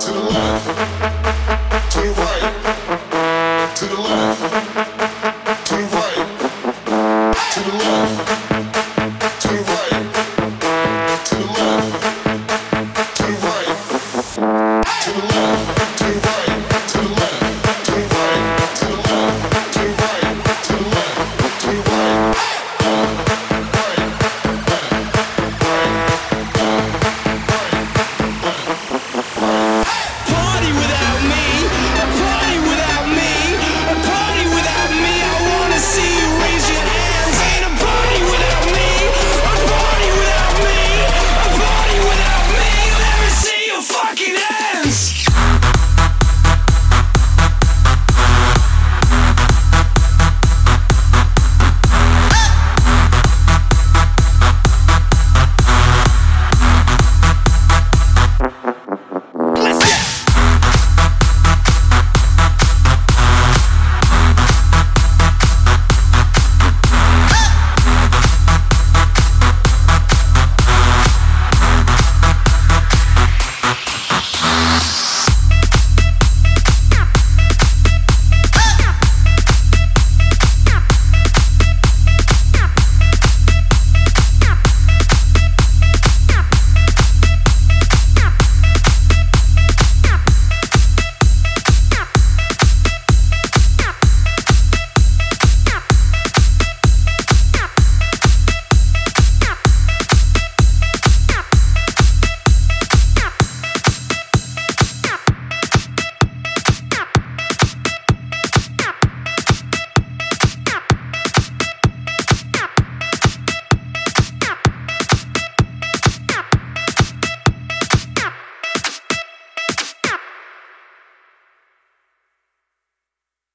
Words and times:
to 0.00 0.12
the 0.12 0.20
left. 0.20 0.49